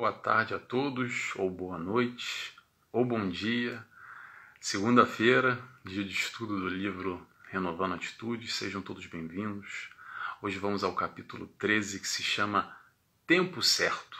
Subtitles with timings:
[0.00, 2.56] boa tarde a todos, ou boa noite,
[2.90, 3.86] ou bom dia.
[4.58, 9.90] Segunda-feira, dia de estudo do livro Renovando Atitudes, sejam todos bem-vindos.
[10.40, 12.74] Hoje vamos ao capítulo 13 que se chama
[13.26, 14.18] Tempo Certo.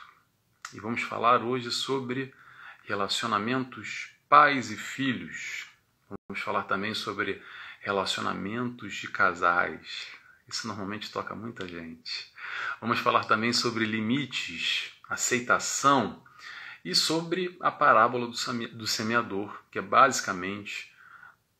[0.74, 2.34] E vamos falar hoje sobre
[2.84, 5.66] relacionamentos pais e filhos.
[6.28, 7.42] Vamos falar também sobre
[7.80, 10.08] relacionamentos de casais.
[10.46, 12.30] Isso normalmente toca muita gente.
[12.82, 16.24] Vamos falar também sobre limites aceitação
[16.84, 20.94] e sobre a parábola do semeador, que é basicamente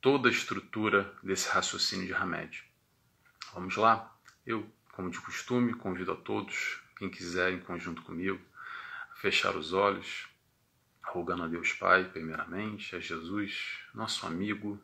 [0.01, 2.65] toda a estrutura desse raciocínio de Hamed.
[3.53, 4.17] Vamos lá?
[4.47, 8.41] Eu, como de costume, convido a todos, quem quiser, em conjunto comigo,
[9.13, 10.29] a fechar os olhos,
[11.03, 14.81] rogando a Deus Pai, primeiramente, a Jesus, nosso amigo,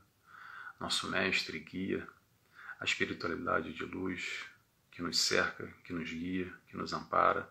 [0.78, 2.06] nosso mestre e guia,
[2.80, 4.44] a espiritualidade de luz
[4.90, 7.50] que nos cerca, que nos guia, que nos ampara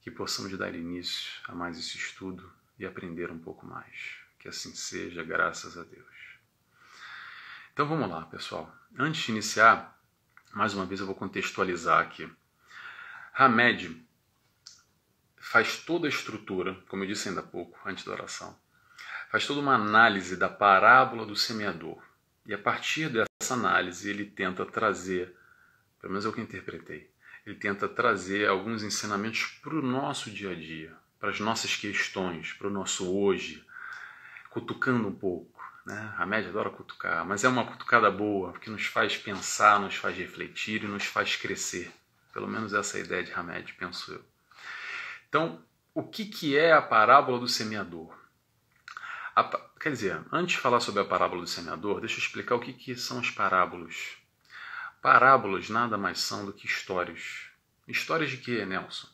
[0.00, 4.16] que possamos dar início a mais esse estudo e aprender um pouco mais.
[4.38, 6.06] Que assim seja, graças a Deus.
[7.72, 8.74] Então vamos lá, pessoal.
[8.98, 9.98] Antes de iniciar,
[10.52, 12.30] mais uma vez eu vou contextualizar aqui.
[13.34, 14.06] Hamed
[15.36, 18.58] faz toda a estrutura, como eu disse ainda há pouco, antes da oração,
[19.30, 22.02] faz toda uma análise da parábola do semeador.
[22.46, 25.36] E a partir dessa análise ele tenta trazer,
[26.00, 27.09] pelo menos é o que interpretei,
[27.46, 32.52] ele tenta trazer alguns ensinamentos para o nosso dia a dia, para as nossas questões,
[32.52, 33.64] para o nosso hoje,
[34.50, 35.60] cutucando um pouco.
[35.86, 36.14] Né?
[36.18, 40.16] A média adora cutucar, mas é uma cutucada boa, que nos faz pensar, nos faz
[40.16, 41.90] refletir e nos faz crescer.
[42.32, 44.24] Pelo menos essa é a ideia de Hamed, penso eu.
[45.28, 45.62] Então,
[45.94, 48.14] o que, que é a parábola do semeador?
[49.34, 49.44] A,
[49.80, 52.72] quer dizer, antes de falar sobre a parábola do semeador, deixa eu explicar o que,
[52.72, 54.16] que são as parábolas.
[55.00, 57.46] Parábolas nada mais são do que histórias.
[57.88, 59.08] Histórias de quê, Nelson?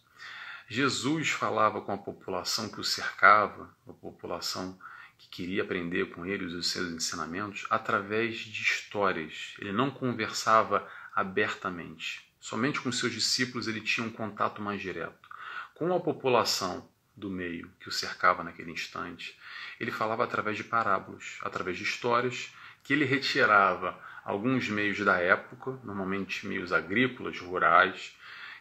[0.68, 4.76] Jesus falava com a população que o cercava, a população
[5.16, 9.54] que queria aprender com ele os seus ensinamentos, através de histórias.
[9.60, 12.28] Ele não conversava abertamente.
[12.40, 15.28] Somente com seus discípulos ele tinha um contato mais direto.
[15.76, 19.38] Com a população do meio que o cercava naquele instante,
[19.78, 25.78] ele falava através de parábolas, através de histórias que ele retirava alguns meios da época,
[25.84, 28.12] normalmente meios agrícolas, rurais,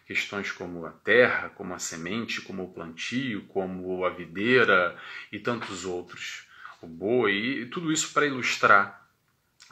[0.05, 4.95] questões como a terra, como a semente, como o plantio, como a videira
[5.31, 6.45] e tantos outros,
[6.83, 9.09] o boi, e tudo isso para ilustrar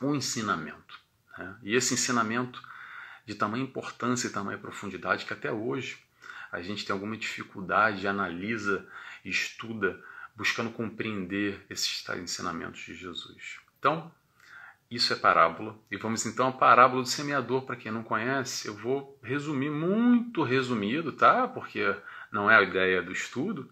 [0.02, 1.00] um ensinamento.
[1.38, 1.56] Né?
[1.62, 2.60] E esse ensinamento
[3.24, 6.00] de tamanha importância e tamanha profundidade que até hoje
[6.52, 8.84] a gente tem alguma dificuldade, analisa,
[9.24, 10.04] estuda,
[10.36, 13.60] buscando compreender esses ensinamentos de Jesus.
[13.78, 14.12] Então,
[14.96, 15.78] isso é parábola.
[15.90, 17.64] E vamos então à parábola do semeador.
[17.64, 21.48] Para quem não conhece, eu vou resumir muito resumido, tá?
[21.48, 21.96] Porque
[22.32, 23.70] não é a ideia do estudo.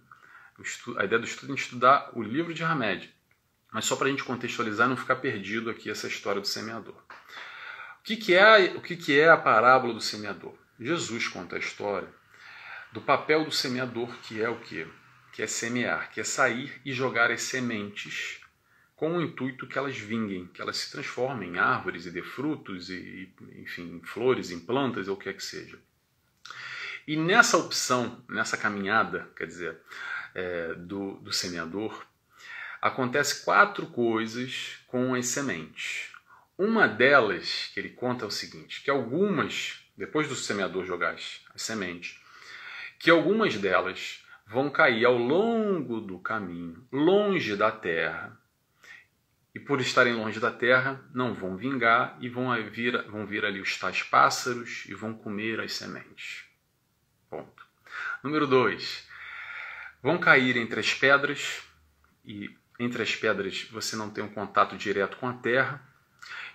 [0.97, 3.13] A ideia do estudo é estudar o livro de Hamed.
[3.71, 6.95] Mas só para a gente contextualizar e não ficar perdido aqui essa história do semeador.
[6.95, 10.55] O que, que, é, o que, que é a parábola do semeador?
[10.79, 12.09] Jesus conta a história
[12.91, 14.87] do papel do semeador, que é o quê?
[15.31, 18.40] Que é semear, que é sair e jogar as sementes
[19.01, 22.91] com o intuito que elas vinguem, que elas se transformem em árvores e dê frutos,
[22.91, 25.79] e, enfim, em flores, em plantas, ou o que é que seja.
[27.07, 29.75] E nessa opção, nessa caminhada, quer dizer,
[30.35, 32.05] é, do, do semeador,
[32.79, 36.11] acontece quatro coisas com as sementes.
[36.55, 41.41] Uma delas que ele conta é o seguinte, que algumas, depois do semeador jogar as,
[41.55, 42.21] as sementes,
[42.99, 48.39] que algumas delas vão cair ao longo do caminho, longe da terra,
[49.53, 53.59] e por estarem longe da terra, não vão vingar e vão vir, vão vir ali
[53.59, 56.45] os tais pássaros e vão comer as sementes.
[57.29, 57.65] Ponto.
[58.23, 59.07] Número 2.
[60.01, 61.61] Vão cair entre as pedras
[62.25, 65.81] e entre as pedras você não tem um contato direto com a terra.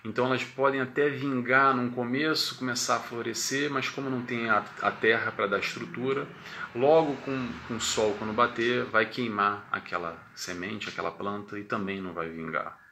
[0.03, 4.63] Então elas podem até vingar num começo, começar a florescer, mas como não tem a,
[4.81, 6.27] a terra para dar estrutura,
[6.73, 12.01] logo com, com o sol quando bater, vai queimar aquela semente, aquela planta e também
[12.01, 12.86] não vai vingar.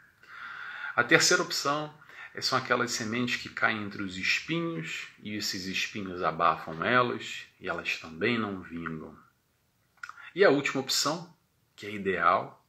[0.96, 1.94] A terceira opção
[2.40, 8.00] são aquelas sementes que caem entre os espinhos e esses espinhos abafam elas e elas
[8.00, 9.14] também não vingam.
[10.34, 11.36] E a última opção,
[11.76, 12.66] que é ideal,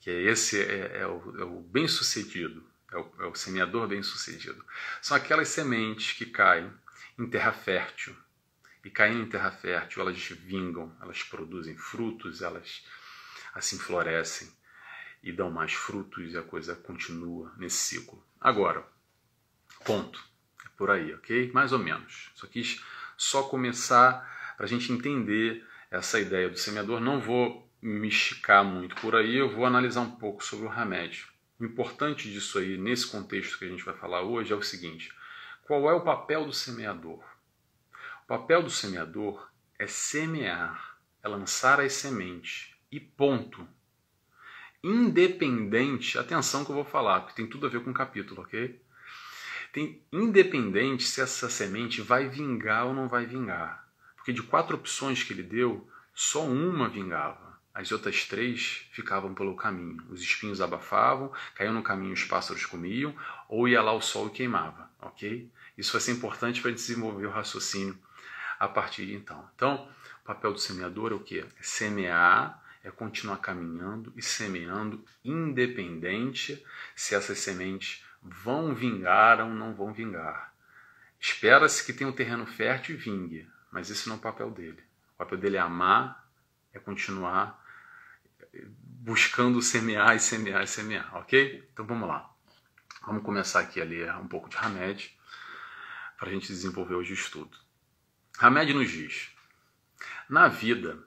[0.00, 4.64] que é esse é, é o, é o bem-sucedido, é o, é o semeador bem-sucedido,
[5.00, 6.72] são aquelas sementes que caem
[7.16, 8.16] em terra fértil.
[8.84, 12.84] E caindo em terra fértil, elas vingam, elas produzem frutos, elas
[13.54, 14.52] assim florescem
[15.22, 18.22] e dão mais frutos e a coisa continua nesse ciclo.
[18.40, 18.86] Agora,
[19.84, 20.22] ponto.
[20.64, 21.50] É por aí, ok?
[21.52, 22.30] Mais ou menos.
[22.34, 22.82] Só quis
[23.16, 27.00] só começar para a gente entender essa ideia do semeador.
[27.00, 31.26] Não vou me esticar muito por aí, eu vou analisar um pouco sobre o remédio.
[31.58, 35.12] O importante disso aí, nesse contexto que a gente vai falar hoje, é o seguinte:
[35.64, 37.22] qual é o papel do semeador?
[38.24, 43.66] O papel do semeador é semear, é lançar as sementes e ponto.
[44.84, 48.80] Independente, atenção que eu vou falar, porque tem tudo a ver com o capítulo, ok?
[49.72, 53.86] Tem independente se essa semente vai vingar ou não vai vingar.
[54.16, 57.58] Porque de quatro opções que ele deu, só uma vingava.
[57.72, 60.02] As outras três ficavam pelo caminho.
[60.10, 63.14] Os espinhos abafavam, caíam no caminho, os pássaros comiam,
[63.48, 65.50] ou ia lá o sol e queimava, ok?
[65.78, 67.96] Isso vai ser importante para desenvolver o raciocínio
[68.58, 69.48] a partir de então.
[69.56, 69.88] Então,
[70.22, 71.40] o papel do semeador é o que?
[71.40, 76.64] É semear, é continuar caminhando e semeando, independente
[76.94, 80.52] se essas sementes vão vingar ou não vão vingar.
[81.20, 84.82] Espera-se que tenha um terreno fértil e vingue, mas esse não é o papel dele.
[85.14, 86.28] O papel dele é amar,
[86.72, 87.62] é continuar
[88.74, 91.68] buscando semear e semear e semear, ok?
[91.72, 92.30] Então vamos lá.
[93.06, 95.16] Vamos começar aqui a ler um pouco de Hamed
[96.16, 97.56] para a gente desenvolver hoje o estudo.
[98.38, 99.30] Hamed nos diz:
[100.28, 101.02] na vida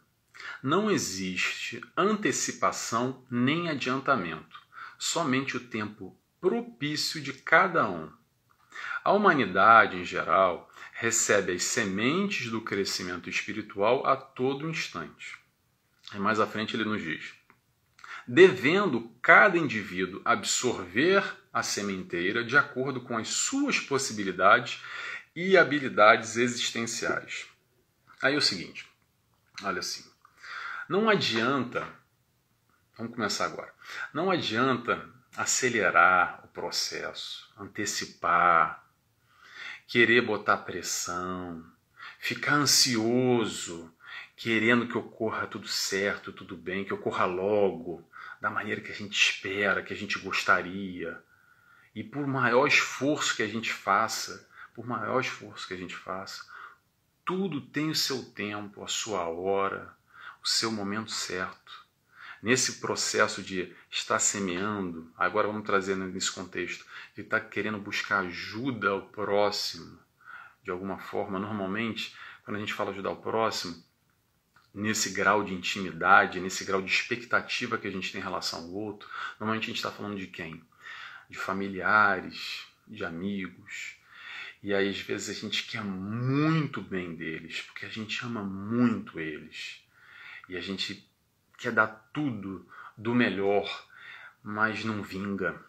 [0.61, 4.59] não existe antecipação nem adiantamento,
[4.97, 8.11] somente o tempo propício de cada um.
[9.03, 15.37] A humanidade, em geral, recebe as sementes do crescimento espiritual a todo instante.
[16.13, 17.33] E mais à frente ele nos diz:
[18.27, 24.81] devendo cada indivíduo absorver a sementeira de acordo com as suas possibilidades
[25.35, 27.47] e habilidades existenciais.
[28.21, 28.87] Aí é o seguinte,
[29.63, 30.04] olha assim,
[30.87, 31.87] não adianta,
[32.97, 33.73] vamos começar agora,
[34.13, 38.85] não adianta acelerar o processo, antecipar,
[39.87, 41.65] querer botar pressão,
[42.19, 43.93] ficar ansioso,
[44.35, 48.07] querendo que ocorra tudo certo, tudo bem, que ocorra logo,
[48.39, 51.21] da maneira que a gente espera, que a gente gostaria.
[51.93, 56.45] E por maior esforço que a gente faça, por maior esforço que a gente faça,
[57.25, 59.95] tudo tem o seu tempo, a sua hora,
[60.45, 61.83] o seu momento certo.
[62.39, 68.91] Nesse processo de estar semeando, agora vamos trazer nesse contexto, de estar querendo buscar ajuda
[68.91, 69.97] ao próximo,
[70.63, 73.83] de alguma forma, normalmente, quando a gente fala ajudar o próximo,
[74.71, 78.71] nesse grau de intimidade, nesse grau de expectativa que a gente tem em relação ao
[78.71, 79.09] outro,
[79.39, 80.63] normalmente a gente está falando de quem?
[81.27, 83.95] De familiares, de amigos.
[84.61, 89.19] E aí, às vezes, a gente quer muito bem deles, porque a gente ama muito
[89.19, 89.83] eles.
[90.47, 91.09] E a gente
[91.57, 93.87] quer dar tudo do melhor,
[94.43, 95.59] mas não vinga.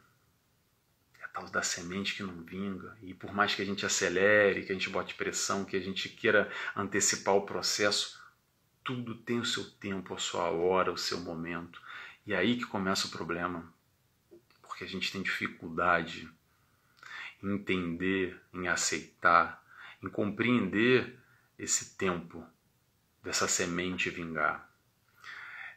[1.21, 2.97] É a tal da semente que não vinga.
[3.03, 6.09] E por mais que a gente acelere, que a gente bote pressão, que a gente
[6.09, 8.21] queira antecipar o processo,
[8.85, 11.81] tudo tem o seu tempo, a sua hora, o seu momento.
[12.27, 13.73] E é aí que começa o problema.
[14.63, 16.29] Porque a gente tem dificuldade
[17.43, 19.65] em entender, em aceitar,
[20.03, 21.19] em compreender
[21.59, 22.45] esse tempo
[23.23, 24.66] dessa semente vingar.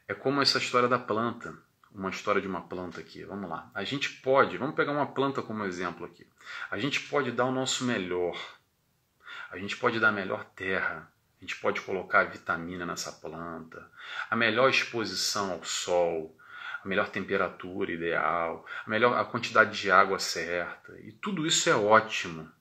[0.09, 1.55] É como essa história da planta,
[1.93, 3.23] uma história de uma planta aqui.
[3.23, 3.69] Vamos lá.
[3.75, 6.25] A gente pode, vamos pegar uma planta como exemplo aqui.
[6.71, 8.35] A gente pode dar o nosso melhor.
[9.51, 11.07] A gente pode dar a melhor terra,
[11.37, 13.87] a gente pode colocar vitamina nessa planta,
[14.31, 16.35] a melhor exposição ao sol,
[16.83, 20.97] a melhor temperatura ideal, a melhor a quantidade de água certa.
[21.01, 22.51] E tudo isso é ótimo.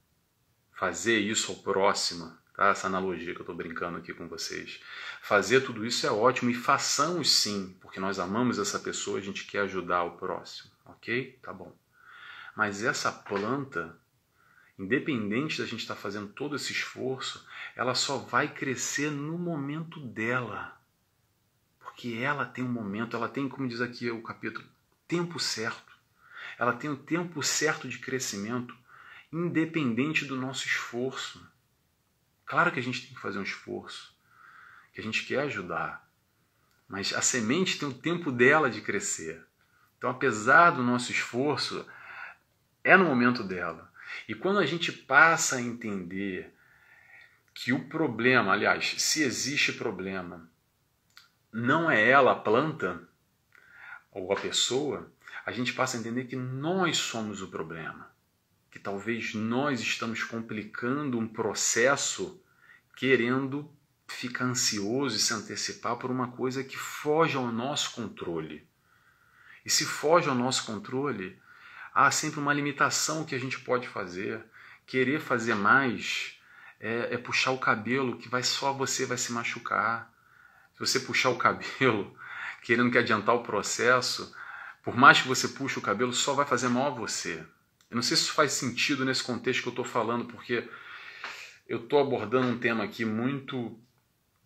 [0.75, 2.71] Fazer isso ao próximo, tá?
[2.71, 4.81] Essa analogia que eu estou brincando aqui com vocês.
[5.23, 9.45] Fazer tudo isso é ótimo e façamos sim, porque nós amamos essa pessoa, a gente
[9.45, 11.39] quer ajudar o próximo, ok?
[11.41, 11.73] Tá bom.
[12.57, 13.97] Mas essa planta
[14.77, 17.47] independente da gente estar tá fazendo todo esse esforço,
[17.77, 20.77] ela só vai crescer no momento dela.
[21.79, 24.67] Porque ela tem um momento, ela tem, como diz aqui o capítulo,
[25.07, 25.97] tempo certo.
[26.59, 28.77] Ela tem o tempo certo de crescimento,
[29.33, 31.48] independente do nosso esforço.
[32.49, 34.17] Claro que a gente tem que fazer um esforço,
[34.95, 36.11] que a gente quer ajudar,
[36.89, 39.47] mas a semente tem o tempo dela de crescer.
[39.99, 41.87] Então, apesar do nosso esforço,
[42.83, 43.93] é no momento dela.
[44.27, 46.55] E quando a gente passa a entender
[47.53, 50.51] que o problema, aliás, se existe problema,
[51.53, 53.07] não é ela a planta
[54.11, 55.13] ou a pessoa,
[55.45, 58.08] a gente passa a entender que nós somos o problema.
[58.71, 62.41] Que talvez nós estamos complicando um processo
[62.97, 63.71] querendo
[64.07, 68.67] ficar ansioso e se antecipar por uma coisa que foge ao nosso controle.
[69.65, 71.39] E se foge ao nosso controle,
[71.95, 74.45] há sempre uma limitação que a gente pode fazer.
[74.87, 76.39] Querer fazer mais
[76.81, 80.13] é, é puxar o cabelo que vai só você vai se machucar.
[80.75, 82.17] Se você puxar o cabelo
[82.63, 84.35] querendo que adiantar o processo,
[84.83, 87.45] por mais que você puxe o cabelo, só vai fazer mal a você.
[87.91, 90.69] Eu não sei se isso faz sentido nesse contexto que eu estou falando, porque
[91.67, 93.79] eu estou abordando um tema aqui muito,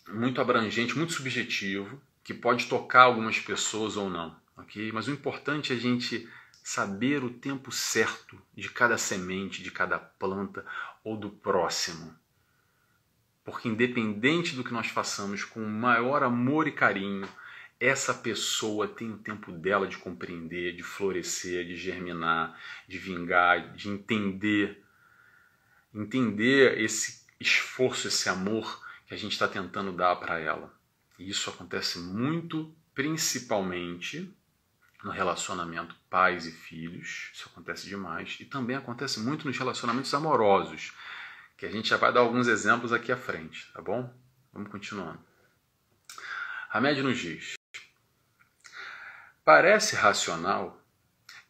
[0.09, 4.93] muito abrangente, muito subjetivo, que pode tocar algumas pessoas ou não, ok?
[4.93, 6.29] Mas o importante é a gente
[6.63, 10.65] saber o tempo certo de cada semente, de cada planta
[11.03, 12.15] ou do próximo.
[13.45, 17.29] Porque independente do que nós façamos com o maior amor e carinho,
[17.83, 23.89] essa pessoa tem o tempo dela de compreender, de florescer, de germinar, de vingar, de
[23.89, 24.85] entender,
[25.93, 30.73] entender esse esforço, esse amor que a gente está tentando dar para ela.
[31.19, 34.33] E isso acontece muito, principalmente
[35.03, 40.93] no relacionamento pais e filhos, isso acontece demais, e também acontece muito nos relacionamentos amorosos,
[41.57, 44.15] que a gente já vai dar alguns exemplos aqui à frente, tá bom?
[44.53, 45.19] Vamos continuando.
[46.71, 47.57] Hamed nos diz:
[49.45, 50.81] Parece racional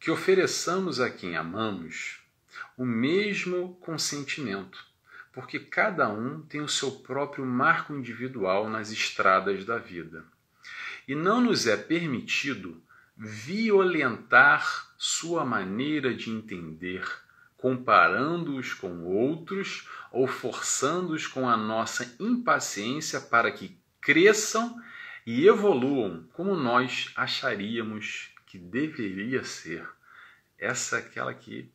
[0.01, 2.21] que ofereçamos a quem amamos
[2.75, 4.83] o mesmo consentimento,
[5.31, 10.25] porque cada um tem o seu próprio marco individual nas estradas da vida.
[11.07, 12.83] E não nos é permitido
[13.15, 17.07] violentar sua maneira de entender,
[17.59, 24.81] comparando-os com outros ou forçando-os com a nossa impaciência para que cresçam
[25.27, 29.89] e evoluam como nós acharíamos que deveria ser.
[30.59, 31.73] Essa é aquela que,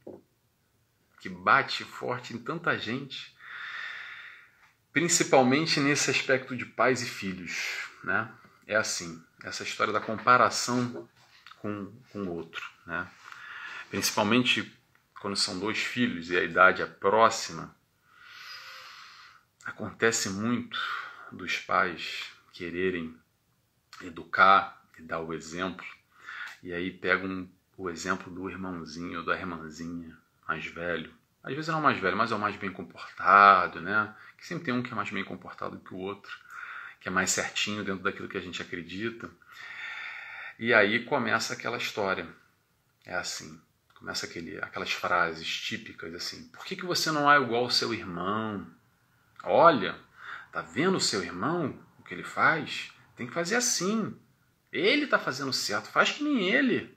[1.20, 3.36] que bate forte em tanta gente,
[4.92, 7.89] principalmente nesse aspecto de pais e filhos.
[8.04, 8.32] Né?
[8.66, 11.08] É assim, essa história da comparação
[11.60, 12.63] com o outro.
[12.86, 13.08] Né?
[13.89, 14.74] Principalmente
[15.20, 17.75] quando são dois filhos e a idade é próxima,
[19.66, 20.80] acontece muito
[21.32, 23.16] dos pais quererem
[24.01, 25.86] educar e dar o exemplo.
[26.63, 31.13] E aí pegam o exemplo do irmãozinho da irmãzinha mais velho.
[31.44, 34.13] Às vezes não é o mais velho, mas é o mais bem comportado, né?
[34.38, 36.38] Que sempre tem um que é mais bem comportado que o outro,
[37.00, 39.30] que é mais certinho dentro daquilo que a gente acredita.
[40.60, 42.27] E aí começa aquela história.
[43.06, 43.62] É assim,
[43.96, 47.94] começa aquele, aquelas frases típicas assim: Por que, que você não é igual ao seu
[47.94, 48.68] irmão?
[49.44, 49.96] Olha,
[50.51, 52.92] tá vendo o seu irmão, o que ele faz?
[53.17, 54.15] Tem que fazer assim.
[54.71, 56.95] Ele está fazendo certo, faz que nem ele.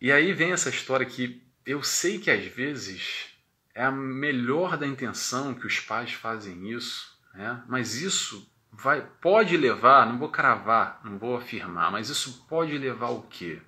[0.00, 3.28] E aí vem essa história que eu sei que às vezes
[3.74, 7.62] é a melhor da intenção que os pais fazem isso, né?
[7.68, 13.10] mas isso vai pode levar, não vou cravar, não vou afirmar, mas isso pode levar
[13.10, 13.60] o quê?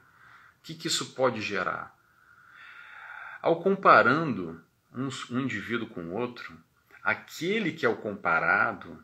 [0.59, 1.95] O que, que isso pode gerar?
[3.43, 4.63] Ao comparando
[4.95, 6.57] um, um indivíduo com outro,
[7.03, 9.03] aquele que é o comparado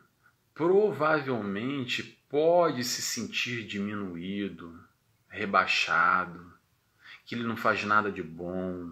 [0.59, 4.77] provavelmente pode se sentir diminuído,
[5.29, 6.53] rebaixado,
[7.25, 8.91] que ele não faz nada de bom,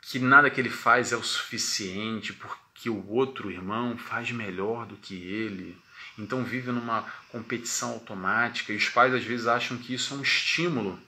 [0.00, 4.96] que nada que ele faz é o suficiente porque o outro irmão faz melhor do
[4.96, 5.76] que ele.
[6.18, 10.22] Então vive numa competição automática e os pais às vezes acham que isso é um
[10.22, 10.98] estímulo,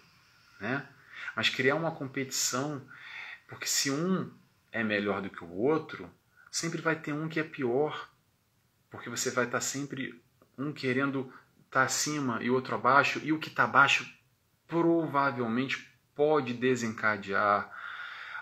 [0.60, 0.86] né?
[1.34, 2.86] Mas criar uma competição,
[3.48, 4.30] porque se um
[4.70, 6.10] é melhor do que o outro,
[6.50, 8.11] sempre vai ter um que é pior
[8.92, 10.22] porque você vai estar sempre
[10.56, 11.32] um querendo
[11.64, 14.06] estar acima e outro abaixo, e o que está abaixo
[14.68, 17.72] provavelmente pode desencadear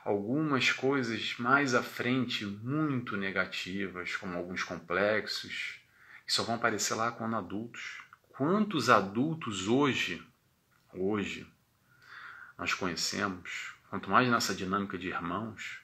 [0.05, 5.81] algumas coisas mais à frente muito negativas, como alguns complexos,
[6.27, 8.03] que só vão aparecer lá quando adultos.
[8.31, 10.21] Quantos adultos hoje,
[10.93, 11.47] hoje,
[12.59, 15.80] nós conhecemos, quanto mais nessa dinâmica de irmãos,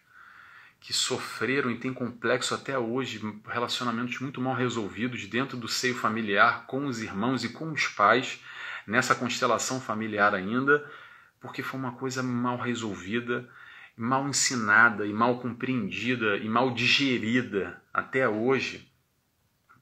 [0.87, 6.65] que sofreram e têm complexo até hoje, relacionamentos muito mal resolvidos dentro do seio familiar,
[6.67, 8.41] com os irmãos e com os pais,
[8.87, 10.89] nessa constelação familiar ainda,
[11.41, 13.51] porque foi uma coisa mal resolvida,
[13.97, 18.89] mal ensinada e mal compreendida e mal digerida até hoje,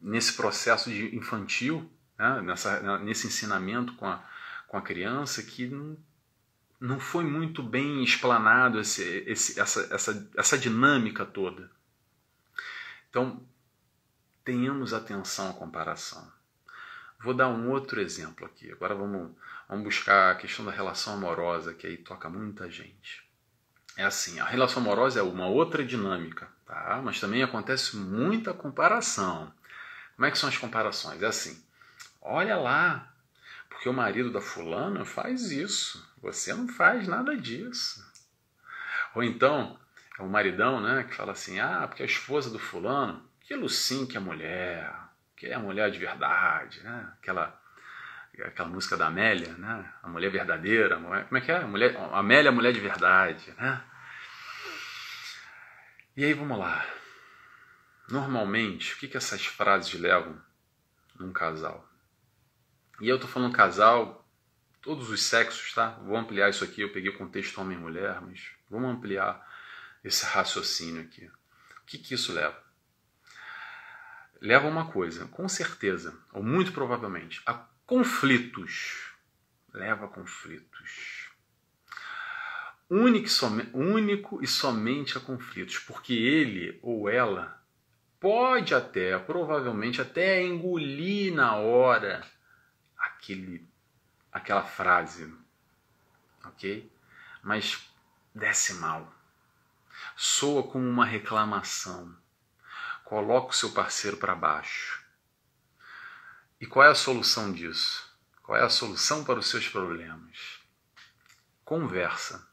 [0.01, 1.87] nesse processo de infantil,
[2.19, 4.25] né, nessa, nesse ensinamento com a,
[4.67, 5.99] com a criança, que não
[6.81, 11.71] não foi muito bem explanado esse, esse, essa, essa, essa dinâmica toda.
[13.09, 13.43] Então,
[14.45, 16.31] tenhamos atenção à comparação.
[17.21, 18.71] Vou dar um outro exemplo aqui.
[18.71, 19.31] Agora vamos,
[19.69, 23.25] vamos buscar a questão da relação amorosa, que aí toca muita gente.
[23.97, 27.01] É assim, a relação amorosa é uma outra dinâmica, tá?
[27.03, 29.53] mas também acontece muita comparação.
[30.17, 31.23] Como é que são as comparações?
[31.23, 31.65] É assim,
[32.21, 33.14] olha lá,
[33.75, 36.09] porque o marido da fulana faz isso.
[36.23, 38.03] Você não faz nada disso.
[39.15, 39.79] Ou então,
[40.19, 44.07] é o maridão, né, que fala assim: "Ah, porque a esposa do fulano, que lucinho
[44.07, 44.95] que é mulher,
[45.37, 47.13] que é a mulher de verdade, né?
[47.19, 47.61] Aquela
[48.43, 49.93] aquela música da Amélia, né?
[50.03, 51.59] A mulher verdadeira, como é que é?
[51.59, 53.81] A mulher, a Amélia, a mulher de verdade, né?
[56.17, 56.85] E aí vamos lá.
[58.09, 60.41] Normalmente, o que, que essas frases levam
[61.19, 61.89] num casal?
[63.01, 64.25] E eu tô falando casal,
[64.81, 65.91] todos os sexos, tá?
[66.05, 69.45] Vou ampliar isso aqui, eu peguei o contexto homem e mulher, mas vamos ampliar
[70.05, 71.27] esse raciocínio aqui.
[71.27, 72.63] O que, que isso leva?
[74.41, 77.55] Leva uma coisa, com certeza, ou muito provavelmente, a
[77.87, 79.13] conflitos.
[79.73, 81.31] Leva a conflitos.
[82.89, 83.29] Único,
[83.73, 87.61] único e somente a conflitos, porque ele ou ela
[88.21, 92.23] pode até, provavelmente até engolir na hora
[93.25, 93.67] aquele,
[94.31, 95.33] aquela frase,
[96.45, 96.93] ok?
[97.43, 97.91] Mas
[98.35, 99.13] desce mal,
[100.15, 102.15] soa como uma reclamação,
[103.05, 105.03] coloca o seu parceiro para baixo.
[106.61, 108.15] E qual é a solução disso?
[108.43, 110.61] Qual é a solução para os seus problemas?
[111.65, 112.47] Conversa.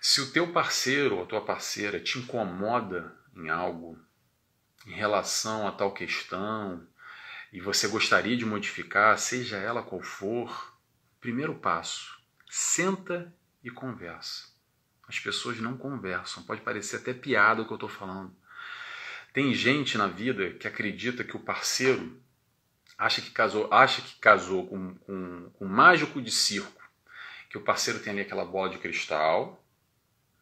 [0.00, 3.98] Se o teu parceiro ou a tua parceira te incomoda em algo,
[4.86, 6.86] em relação a tal questão,
[7.52, 10.76] e você gostaria de modificar, seja ela qual for,
[11.20, 14.54] primeiro passo, senta e conversa.
[15.08, 18.34] As pessoas não conversam, pode parecer até piada o que eu estou falando.
[19.32, 22.20] Tem gente na vida que acredita que o parceiro
[22.96, 26.82] acha que casou, acha que casou com, com, com um mágico de circo,
[27.50, 29.62] que o parceiro tem ali aquela bola de cristal,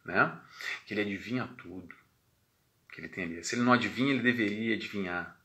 [0.03, 0.39] né?
[0.85, 1.93] Que ele adivinha tudo,
[2.91, 3.43] que ele tem ali.
[3.43, 5.37] Se ele não adivinha, ele deveria adivinhar.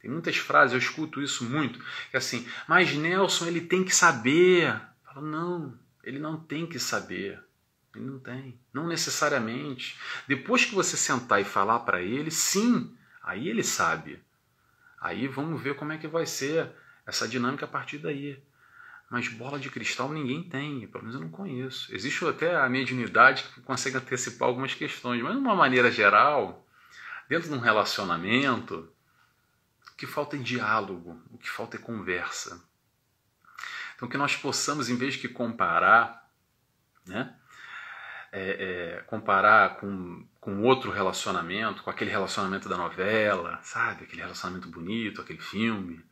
[0.00, 1.78] Tem muitas frases, eu escuto isso muito,
[2.10, 4.68] que é assim, mas Nelson, ele tem que saber.
[5.06, 7.42] Eu falo, não, ele não tem que saber.
[7.94, 9.98] Ele não tem, não necessariamente.
[10.28, 14.22] Depois que você sentar e falar para ele, sim, aí ele sabe.
[15.00, 16.70] Aí vamos ver como é que vai ser
[17.06, 18.40] essa dinâmica a partir daí.
[19.10, 21.94] Mas bola de cristal ninguém tem, pelo menos eu não conheço.
[21.94, 26.66] Existe até a mediunidade que consegue antecipar algumas questões, mas de uma maneira geral,
[27.28, 28.92] dentro de um relacionamento,
[29.98, 32.64] que falta é diálogo, o que falta é conversa.
[33.96, 36.30] Então que nós possamos, em vez de comparar,
[37.04, 37.34] né,
[38.30, 44.04] é, é, comparar com, com outro relacionamento, com aquele relacionamento da novela, sabe?
[44.04, 46.04] Aquele relacionamento bonito, aquele filme,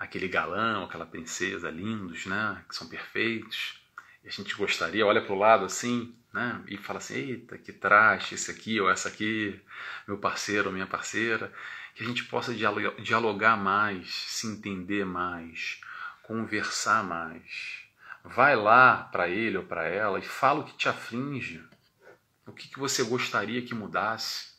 [0.00, 2.64] aquele galão, aquela princesa lindos, né?
[2.68, 3.80] Que são perfeitos.
[4.24, 6.60] E a gente gostaria, olha para o lado assim, né?
[6.66, 9.60] E fala assim: eita, que traste esse aqui ou essa aqui,
[10.08, 11.52] meu parceiro ou minha parceira.
[11.98, 15.80] Que a gente possa dialogar mais, se entender mais,
[16.22, 17.88] conversar mais
[18.24, 21.64] Vai lá para ele ou para ela e fala o que te aflige,
[22.46, 24.52] o que, que você gostaria que mudasse.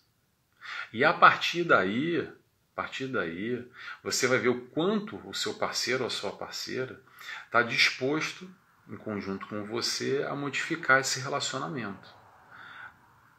[0.92, 3.64] E a partir daí, a partir daí,
[4.04, 7.00] você vai ver o quanto o seu parceiro ou a sua parceira
[7.46, 8.50] está disposto,
[8.88, 12.10] em conjunto com você, a modificar esse relacionamento.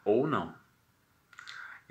[0.04, 0.54] Ou não.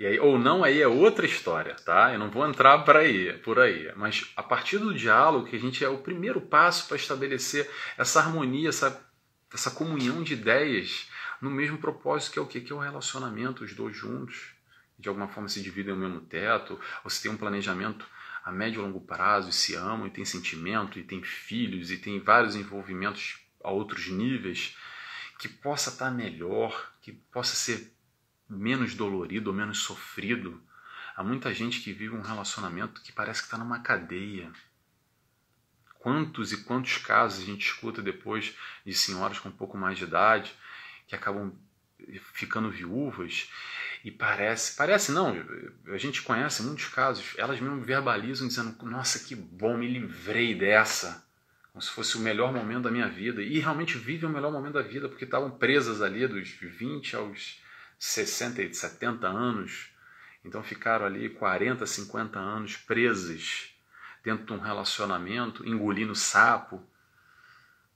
[0.00, 2.10] E aí, ou não, aí é outra história, tá?
[2.10, 3.92] Eu não vou entrar por aí, por aí.
[3.96, 8.18] Mas a partir do diálogo, que a gente é o primeiro passo para estabelecer essa
[8.18, 9.06] harmonia, essa,
[9.52, 11.06] essa comunhão de ideias
[11.38, 12.62] no mesmo propósito que é o quê?
[12.62, 14.54] Que é o relacionamento, os dois juntos.
[14.98, 18.06] De alguma forma se dividem no mesmo teto, ou se tem um planejamento
[18.42, 21.98] a médio e longo prazo, e se amam, e tem sentimento, e tem filhos, e
[21.98, 24.74] tem vários envolvimentos a outros níveis,
[25.38, 27.92] que possa estar melhor, que possa ser
[28.50, 30.60] menos dolorido ou menos sofrido.
[31.16, 34.50] Há muita gente que vive um relacionamento que parece que está numa cadeia.
[36.00, 40.04] Quantos e quantos casos a gente escuta depois de senhoras com um pouco mais de
[40.04, 40.52] idade
[41.06, 41.52] que acabam
[42.32, 43.50] ficando viúvas
[44.02, 45.36] e parece, parece não,
[45.88, 51.26] a gente conhece muitos casos, elas mesmo verbalizam dizendo: Nossa, que bom, me livrei dessa,
[51.70, 53.42] como se fosse o melhor momento da minha vida.
[53.42, 57.60] E realmente vivem o melhor momento da vida, porque estavam presas ali dos 20 aos
[58.00, 59.90] 60 e 70 anos,
[60.42, 63.74] então ficaram ali 40, 50 anos presas
[64.24, 66.82] dentro de um relacionamento, engolindo sapo,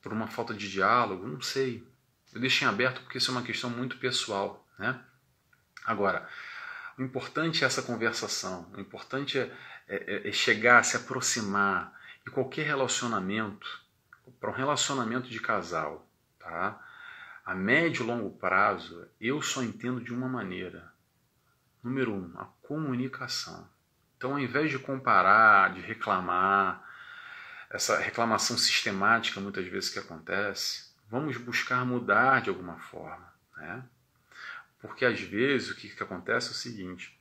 [0.03, 1.83] por uma falta de diálogo, não sei.
[2.35, 5.01] Eu deixei aberto porque isso é uma questão muito pessoal, né?
[5.87, 6.29] Agora,
[6.99, 9.51] o importante é essa conversação, o importante é,
[9.89, 11.99] é, é chegar, se aproximar.
[12.27, 13.83] E qualquer relacionamento,
[14.39, 16.07] para um relacionamento de casal,
[16.39, 16.79] tá?
[17.45, 20.93] A médio e longo prazo, eu só entendo de uma maneira.
[21.83, 23.69] Número um, a comunicação.
[24.17, 26.83] Então, ao invés de comparar, de reclamar,
[27.71, 33.33] essa reclamação sistemática muitas vezes que acontece, vamos buscar mudar de alguma forma.
[33.57, 33.85] Né?
[34.81, 37.19] Porque às vezes o que, que acontece é o seguinte: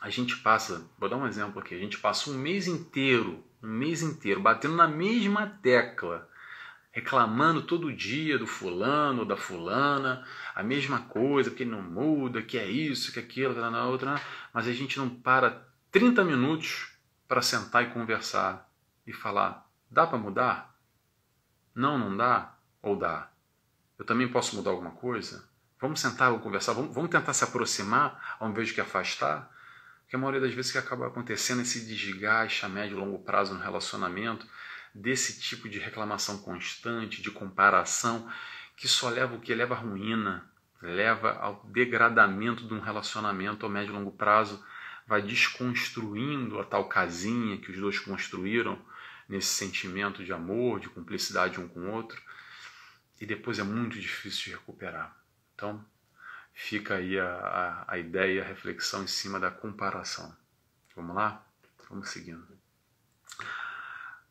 [0.00, 3.68] a gente passa, vou dar um exemplo aqui, a gente passa um mês inteiro, um
[3.68, 6.28] mês inteiro, batendo na mesma tecla,
[6.96, 12.66] reclamando todo dia do fulano, da fulana, a mesma coisa, que não muda, que é
[12.66, 14.18] isso, que é aquilo, que é na outra,
[14.50, 16.96] mas a gente não para 30 minutos
[17.28, 18.66] para sentar e conversar
[19.06, 20.74] e falar: dá para mudar?
[21.74, 22.54] Não, não dá?
[22.80, 23.28] Ou dá?
[23.98, 25.46] Eu também posso mudar alguma coisa?
[25.78, 29.54] Vamos sentar, vamos conversar, vamos, vamos tentar se aproximar ao invés de que afastar?
[30.00, 33.52] Porque a maioria das vezes que acaba acontecendo esse desgaste a médio e longo prazo
[33.52, 34.46] no relacionamento,
[34.96, 38.30] desse tipo de reclamação constante, de comparação,
[38.76, 39.54] que só leva o que?
[39.54, 44.64] Leva à ruína, leva ao degradamento de um relacionamento a médio e longo prazo,
[45.06, 48.78] vai desconstruindo a tal casinha que os dois construíram
[49.28, 52.20] nesse sentimento de amor, de cumplicidade um com o outro,
[53.20, 55.16] e depois é muito difícil de recuperar.
[55.54, 55.84] Então,
[56.52, 60.34] fica aí a, a, a ideia, a reflexão em cima da comparação.
[60.94, 61.44] Vamos lá?
[61.88, 62.55] Vamos seguindo.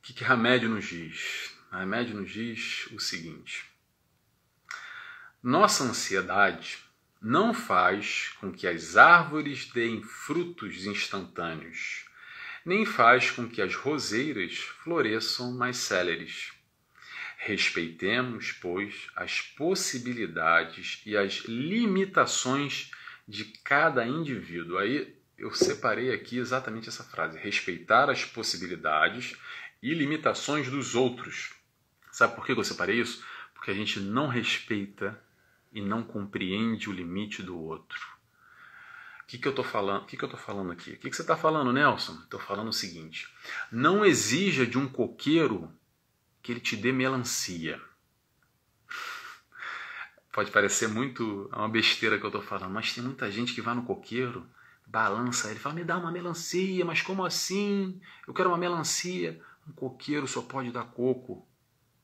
[0.05, 1.51] O que, que Remédio nos diz?
[1.71, 3.65] Remédio nos diz o seguinte:
[5.41, 6.77] nossa ansiedade
[7.19, 12.05] não faz com que as árvores deem frutos instantâneos,
[12.63, 16.53] nem faz com que as roseiras floresçam mais céleres.
[17.39, 22.91] Respeitemos, pois, as possibilidades e as limitações
[23.27, 24.77] de cada indivíduo.
[24.77, 29.35] Aí eu separei aqui exatamente essa frase: respeitar as possibilidades
[29.85, 31.53] e limitações dos outros.
[32.11, 33.23] Sabe por que eu separei isso?
[33.53, 35.21] Porque a gente não respeita
[35.71, 37.99] e não compreende o limite do outro.
[39.21, 40.01] O que, que eu estou falando?
[40.01, 40.93] O que, que eu tô falando aqui?
[40.93, 42.13] O que, que você está falando, Nelson?
[42.23, 43.27] Estou falando o seguinte:
[43.71, 45.71] não exija de um coqueiro
[46.41, 47.79] que ele te dê melancia.
[50.33, 53.61] Pode parecer muito é uma besteira que eu estou falando, mas tem muita gente que
[53.61, 54.49] vai no coqueiro,
[54.87, 58.01] balança ele, fala: me dá uma melancia, mas como assim?
[58.27, 59.39] Eu quero uma melancia.
[59.67, 61.47] Um coqueiro só pode dar coco,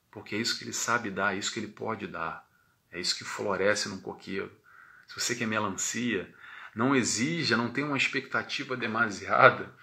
[0.10, 2.48] porque é isso que ele sabe dar, é isso que ele pode dar,
[2.92, 4.52] é isso que floresce num coqueiro.
[5.08, 6.34] Se você quer melancia,
[6.76, 9.74] não exija, não tenha uma expectativa demasiada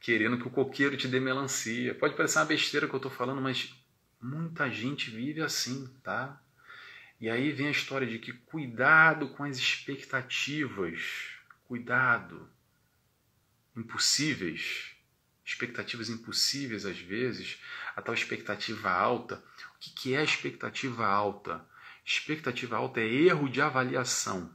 [0.00, 1.92] querendo que o coqueiro te dê melancia.
[1.94, 3.74] Pode parecer uma besteira que eu estou falando, mas
[4.20, 6.42] Muita gente vive assim, tá?
[7.20, 11.28] E aí vem a história de que cuidado com as expectativas,
[11.66, 12.50] cuidado.
[13.76, 14.96] Impossíveis,
[15.48, 17.58] expectativas impossíveis às vezes,
[17.96, 19.42] a tal expectativa alta.
[19.74, 21.64] O que é a expectativa alta?
[22.04, 24.54] Expectativa alta é erro de avaliação.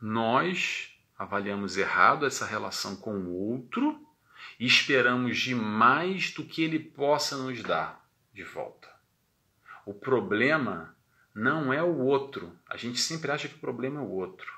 [0.00, 4.04] Nós avaliamos errado essa relação com o outro
[4.58, 8.90] e esperamos demais do que ele possa nos dar de volta.
[9.84, 10.96] O problema
[11.32, 12.58] não é o outro.
[12.68, 14.52] A gente sempre acha que o problema é o outro.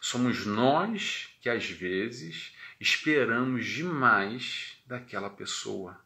[0.00, 6.00] Somos nós que às vezes esperamos demais daquela pessoa.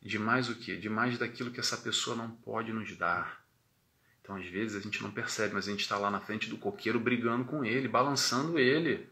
[0.00, 0.76] Demais o quê?
[0.76, 3.44] Demais daquilo que essa pessoa não pode nos dar.
[4.22, 6.56] Então, às vezes, a gente não percebe, mas a gente está lá na frente do
[6.56, 9.10] coqueiro brigando com ele, balançando ele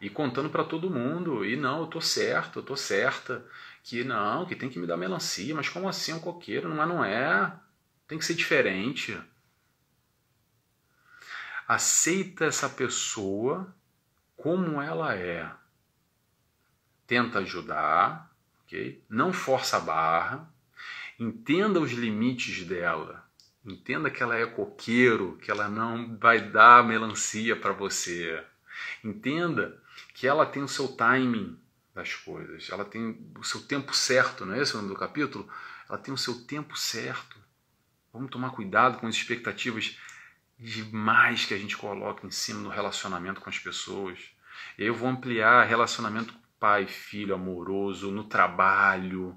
[0.00, 1.44] e contando para todo mundo.
[1.44, 3.46] E não, eu tô certo, eu tô certa
[3.84, 6.68] que não, que tem que me dar melancia, mas como assim um coqueiro?
[6.68, 7.54] Não, não é.
[8.08, 9.16] Tem que ser diferente.
[11.68, 13.72] Aceita essa pessoa
[14.36, 15.61] como ela é.
[17.12, 19.04] Tenta ajudar, ok?
[19.06, 20.50] Não força a barra.
[21.18, 23.22] Entenda os limites dela.
[23.62, 28.42] Entenda que ela é coqueiro, que ela não vai dar melancia para você.
[29.04, 29.78] Entenda
[30.14, 31.60] que ela tem o seu timing,
[31.94, 32.70] das coisas.
[32.70, 35.46] Ela tem o seu tempo certo, não é esse o nome do capítulo?
[35.86, 37.38] Ela tem o seu tempo certo.
[38.10, 39.98] Vamos tomar cuidado com as expectativas
[40.58, 44.18] demais que a gente coloca em cima no relacionamento com as pessoas.
[44.78, 49.36] Eu vou ampliar relacionamento pai, filho, amoroso, no trabalho,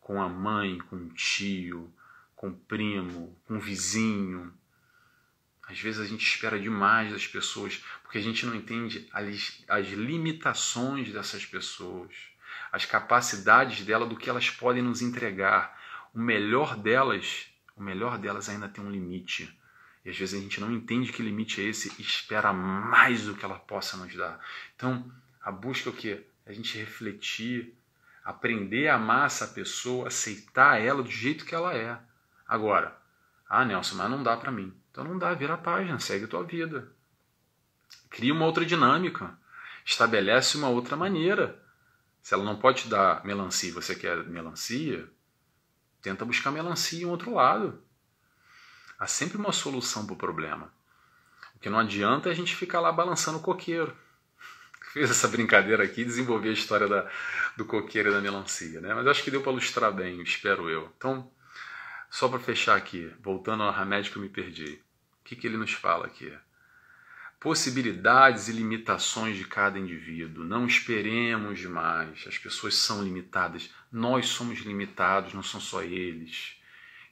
[0.00, 1.92] com a mãe, com o tio,
[2.34, 4.50] com o primo, com o vizinho,
[5.68, 9.88] às vezes a gente espera demais das pessoas porque a gente não entende as, as
[9.88, 12.10] limitações dessas pessoas,
[12.72, 15.78] as capacidades delas, do que elas podem nos entregar.
[16.14, 19.54] O melhor delas, o melhor delas ainda tem um limite.
[20.02, 23.34] E às vezes a gente não entende que limite é esse e espera mais do
[23.34, 24.40] que ela possa nos dar.
[24.74, 25.12] Então,
[25.44, 26.24] a busca é o quê?
[26.46, 27.76] É a gente refletir,
[28.24, 31.98] aprender a amar essa pessoa, aceitar ela do jeito que ela é.
[32.48, 32.96] Agora,
[33.48, 34.74] ah, Nelson, mas não dá para mim.
[34.90, 36.90] Então não dá, vira a página, segue a tua vida.
[38.08, 39.36] Cria uma outra dinâmica.
[39.84, 41.62] Estabelece uma outra maneira.
[42.22, 45.06] Se ela não pode te dar melancia e você quer melancia,
[46.00, 47.82] tenta buscar melancia em outro lado.
[48.98, 50.72] Há sempre uma solução para o problema.
[51.54, 53.94] O que não adianta é a gente ficar lá balançando o coqueiro.
[54.94, 57.10] Fiz essa brincadeira aqui e desenvolvi a história da,
[57.56, 58.94] do coqueiro e da melancia, né?
[58.94, 60.88] Mas acho que deu para ilustrar bem, espero eu.
[60.96, 61.28] Então,
[62.08, 64.80] só para fechar aqui, voltando ao remédio que eu me perdi.
[65.20, 66.32] O que, que ele nos fala aqui?
[67.40, 70.44] Possibilidades e limitações de cada indivíduo.
[70.44, 72.24] Não esperemos demais.
[72.28, 73.68] As pessoas são limitadas.
[73.90, 76.56] Nós somos limitados, não são só eles.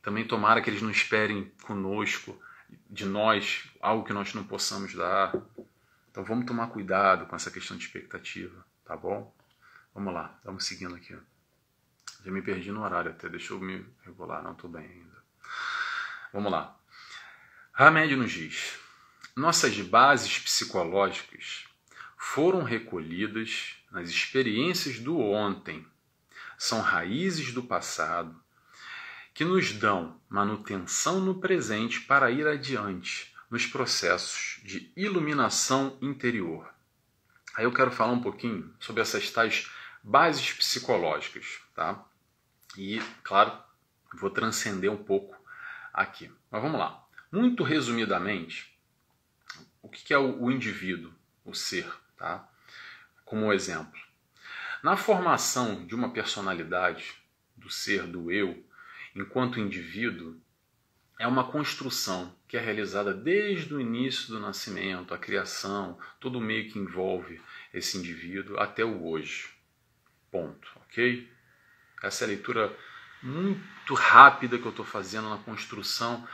[0.03, 2.41] Também tomara que eles não esperem conosco,
[2.89, 5.33] de nós, algo que nós não possamos dar.
[6.13, 9.35] Então vamos tomar cuidado com essa questão de expectativa, tá bom?
[9.95, 11.17] Vamos lá, vamos seguindo aqui.
[12.23, 15.25] Já me perdi no horário até, deixa eu me regular, não estou bem ainda.
[16.31, 16.79] Vamos lá.
[17.73, 18.79] Hamed nos diz:
[19.35, 21.65] nossas bases psicológicas
[22.19, 25.87] foram recolhidas nas experiências do ontem.
[26.59, 28.39] São raízes do passado
[29.33, 36.73] que nos dão manutenção no presente para ir adiante nos processos de iluminação interior.
[37.55, 39.71] Aí eu quero falar um pouquinho sobre essas tais
[40.03, 42.03] bases psicológicas, tá?
[42.79, 43.53] E, claro,
[44.15, 45.37] vou transcender um pouco
[45.93, 46.33] aqui.
[46.51, 47.07] Mas vamos lá.
[47.31, 48.75] Muito resumidamente,
[49.83, 51.13] o que é o indivíduo,
[51.45, 52.49] o ser, tá?
[53.23, 54.01] Como exemplo.
[54.83, 57.23] Na formação de uma personalidade,
[57.55, 58.67] do ser, do eu,
[59.15, 60.41] enquanto indivíduo,
[61.19, 66.41] é uma construção que é realizada desde o início do nascimento, a criação, todo o
[66.43, 67.41] meio que envolve
[67.73, 69.49] esse indivíduo até o hoje.
[70.31, 71.27] Ponto, ok?
[72.03, 72.77] Essa é a leitura
[73.23, 76.29] muito rápida que eu estou fazendo na construção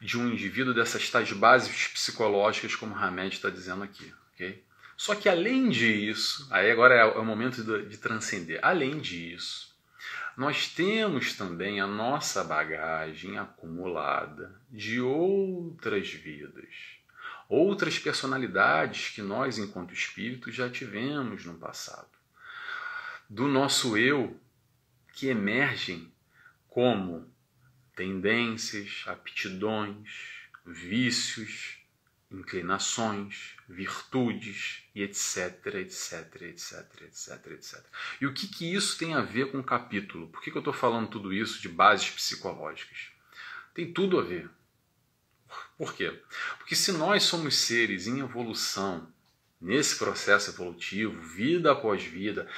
[0.00, 4.64] de um indivíduo dessas tais bases psicológicas, como Hamed está dizendo aqui, ok?
[4.96, 8.58] Só que além disso, aí agora é o momento de, de transcender.
[8.60, 9.69] Além disso,
[10.40, 16.74] nós temos também a nossa bagagem acumulada de outras vidas,
[17.46, 22.08] outras personalidades que nós, enquanto espíritos, já tivemos no passado.
[23.28, 24.34] Do nosso eu,
[25.12, 26.10] que emergem
[26.70, 27.30] como
[27.94, 30.08] tendências, aptidões,
[30.64, 31.79] vícios,
[32.30, 37.84] inclinações, virtudes e etc, etc, etc, etc, etc.
[38.20, 40.28] E o que, que isso tem a ver com o capítulo?
[40.28, 43.10] Por que, que eu estou falando tudo isso de bases psicológicas?
[43.74, 44.48] Tem tudo a ver.
[45.76, 46.22] Por quê?
[46.58, 49.12] Porque se nós somos seres em evolução,
[49.60, 52.48] nesse processo evolutivo, vida após vida,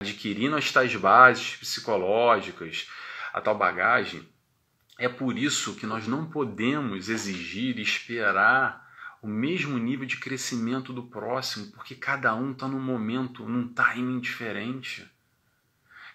[0.00, 2.88] adquirindo as tais bases psicológicas,
[3.32, 4.26] a tal bagagem,
[4.98, 8.79] é por isso que nós não podemos exigir e esperar
[9.22, 14.20] o mesmo nível de crescimento do próximo, porque cada um está num momento, num timing
[14.20, 15.10] diferente.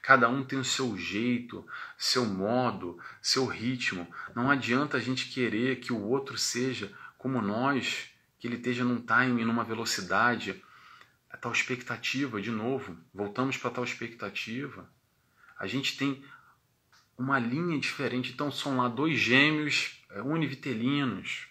[0.01, 1.65] Cada um tem o seu jeito,
[1.97, 4.07] seu modo, seu ritmo.
[4.35, 9.01] Não adianta a gente querer que o outro seja como nós, que ele esteja num
[9.01, 10.63] timing, numa velocidade.
[11.29, 14.87] A tal expectativa, de novo, voltamos para tal expectativa.
[15.57, 16.23] A gente tem
[17.17, 18.31] uma linha diferente.
[18.31, 21.47] Então são lá dois gêmeos é, univitelinos,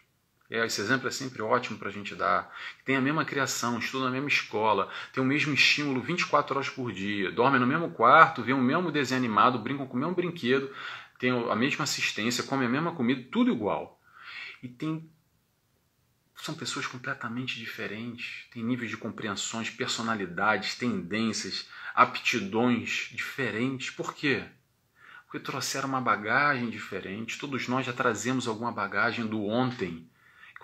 [0.59, 2.55] esse exemplo é sempre ótimo para a gente dar.
[2.85, 6.93] Tem a mesma criação, estuda na mesma escola, tem o mesmo estímulo 24 horas por
[6.93, 10.71] dia, dorme no mesmo quarto, vê o mesmo desenho animado, brincam com o mesmo brinquedo,
[11.19, 14.01] tem a mesma assistência, come a mesma comida, tudo igual.
[14.63, 15.09] E tem
[16.37, 23.91] são pessoas completamente diferentes, têm níveis de compreensões, personalidades, tendências, aptidões diferentes.
[23.91, 24.45] Por quê?
[25.25, 27.39] Porque trouxeram uma bagagem diferente.
[27.39, 30.07] Todos nós já trazemos alguma bagagem do ontem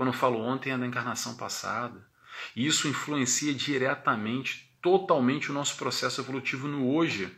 [0.00, 2.02] quando eu falo ontem é da encarnação passada.
[2.56, 7.30] E isso influencia diretamente, totalmente o nosso processo evolutivo no hoje.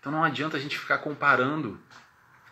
[0.00, 1.78] Então não adianta a gente ficar comparando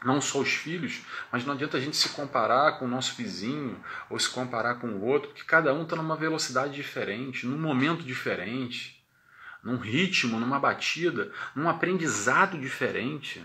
[0.05, 1.01] não só os filhos,
[1.33, 4.90] mas não adianta a gente se comparar com o nosso vizinho ou se comparar com
[4.90, 9.05] o outro, porque cada um está numa velocidade diferente, num momento diferente,
[9.61, 13.44] num ritmo, numa batida, num aprendizado diferente.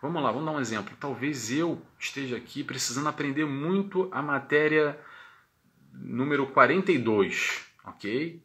[0.00, 0.96] Vamos lá, vamos dar um exemplo.
[1.00, 4.96] Talvez eu esteja aqui precisando aprender muito a matéria
[5.94, 8.42] número 42, ok?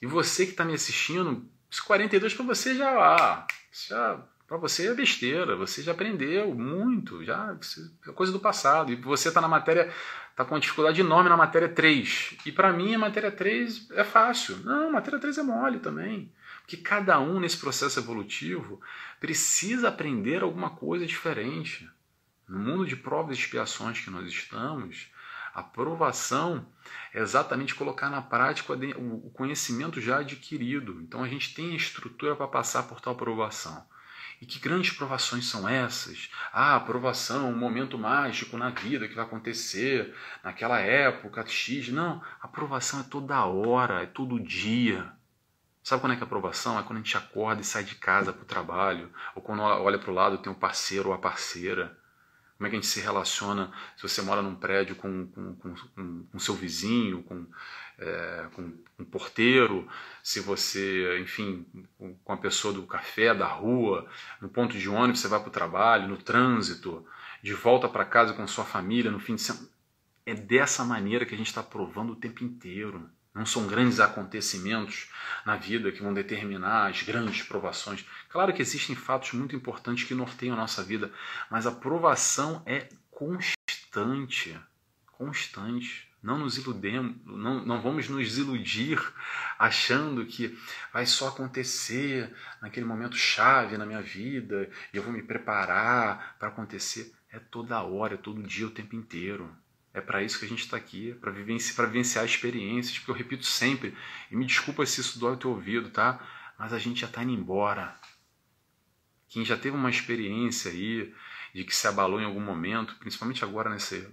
[0.00, 3.46] E você que está me assistindo, esse 42 para você já, ah,
[3.88, 7.56] já para você é besteira, você já aprendeu muito, já
[8.04, 8.92] é coisa do passado.
[8.92, 9.92] E você está na matéria,
[10.28, 12.36] está com uma dificuldade enorme na matéria 3.
[12.44, 14.56] E para mim a matéria 3 é fácil.
[14.64, 16.32] Não, a matéria 3 é mole também.
[16.62, 18.80] Porque cada um nesse processo evolutivo
[19.20, 21.88] precisa aprender alguma coisa diferente.
[22.48, 25.12] No mundo de provas e expiações que nós estamos,
[25.54, 26.66] Aprovação
[27.12, 31.00] é exatamente colocar na prática o conhecimento já adquirido.
[31.02, 33.84] Então a gente tem a estrutura para passar por tal aprovação.
[34.40, 36.30] E que grandes provações são essas?
[36.50, 41.88] Ah, aprovação, um momento mágico na vida que vai acontecer naquela época X.
[41.90, 45.12] Não, aprovação é toda hora, é todo dia.
[45.82, 46.78] Sabe quando é que é aprovação?
[46.78, 49.98] É quando a gente acorda e sai de casa para o trabalho, ou quando olha
[49.98, 51.98] para o lado tem um parceiro ou a parceira.
[52.60, 56.26] Como é que a gente se relaciona se você mora num prédio com, com, com,
[56.30, 57.46] com, seu vizinho, com,
[57.98, 59.88] é, com um porteiro,
[60.22, 61.64] se você, enfim,
[62.22, 64.06] com a pessoa do café, da rua,
[64.42, 67.02] no ponto de ônibus, você vai para o trabalho, no trânsito,
[67.42, 69.66] de volta para casa com sua família, no fim de semana.
[70.26, 73.08] É dessa maneira que a gente está provando o tempo inteiro.
[73.40, 75.08] Não são grandes acontecimentos
[75.46, 78.04] na vida que vão determinar as grandes provações.
[78.28, 81.10] Claro que existem fatos muito importantes que norteiam a nossa vida,
[81.50, 84.60] mas a provação é constante.
[85.06, 86.06] Constante.
[86.22, 89.00] Não nos iludemos, não, não vamos nos iludir
[89.58, 90.54] achando que
[90.92, 96.48] vai só acontecer naquele momento chave na minha vida e eu vou me preparar para
[96.48, 97.10] acontecer.
[97.32, 99.50] É toda hora, é todo dia, o tempo inteiro.
[99.92, 103.44] É para isso que a gente está aqui, para vivenciar, vivenciar experiências, porque eu repito
[103.44, 103.96] sempre,
[104.30, 106.24] e me desculpa se isso dói o teu ouvido, tá?
[106.56, 107.96] Mas a gente já está indo embora.
[109.28, 111.12] Quem já teve uma experiência aí
[111.52, 114.08] de que se abalou em algum momento, principalmente agora nesse,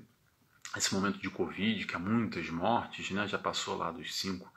[0.92, 3.28] momento de Covid, que há muitas mortes, né?
[3.28, 4.52] Já passou lá dos 5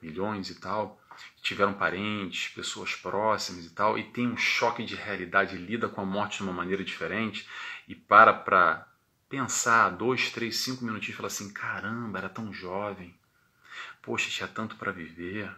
[0.00, 1.00] milhões e tal,
[1.42, 6.04] tiveram parentes, pessoas próximas e tal, e tem um choque de realidade, lida com a
[6.04, 7.46] morte de uma maneira diferente
[7.88, 8.86] e para para
[9.28, 13.14] pensar dois, três, cinco minutinhos e falar assim: caramba, era tão jovem,
[14.02, 15.54] poxa, tinha tanto para viver.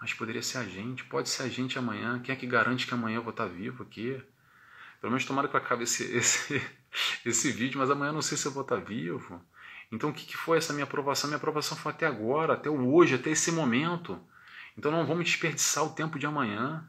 [0.00, 2.20] Mas poderia ser a gente, pode ser a gente amanhã.
[2.20, 4.22] Quem é que garante que amanhã eu vou estar vivo aqui?
[4.98, 6.62] Pelo menos tomara que eu acabe esse, esse,
[7.24, 9.44] esse vídeo, mas amanhã eu não sei se eu vou estar vivo.
[9.92, 11.28] Então o que, que foi essa minha aprovação?
[11.28, 14.18] Minha aprovação foi até agora, até hoje, até esse momento.
[14.76, 16.88] Então não vamos desperdiçar o tempo de amanhã.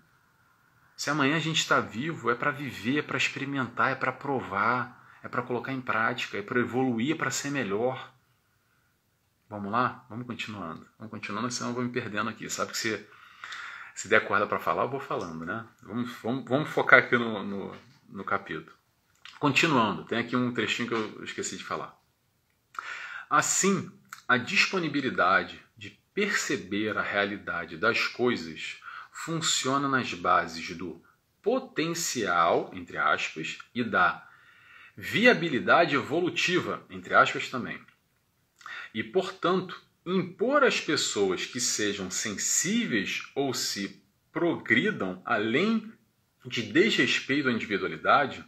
[0.95, 5.00] Se amanhã a gente está vivo, é para viver, é para experimentar, é para provar
[5.23, 8.13] é para colocar em prática, é para evoluir, é para ser melhor.
[9.49, 10.05] Vamos lá?
[10.09, 10.87] Vamos continuando.
[10.97, 12.49] Vamos continuando, senão eu vou me perdendo aqui.
[12.49, 13.05] Sabe que se,
[13.93, 15.65] se der corda para falar, eu vou falando, né?
[15.83, 17.75] Vamos, vamos, vamos focar aqui no, no,
[18.09, 18.75] no capítulo.
[19.39, 21.99] Continuando, tem aqui um trechinho que eu esqueci de falar.
[23.29, 23.91] Assim,
[24.27, 28.81] a disponibilidade de perceber a realidade das coisas
[29.11, 31.03] funciona nas bases do
[31.41, 34.27] potencial, entre aspas, e da
[34.95, 37.79] viabilidade evolutiva, entre aspas também.
[38.93, 45.91] E, portanto, impor às pessoas que sejam sensíveis ou se progridam além
[46.45, 48.43] de desrespeito à individualidade